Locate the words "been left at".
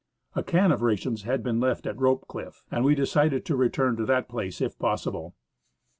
1.43-2.01